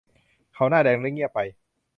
[0.53, 1.39] เขาหน้าแดงและเงียบไป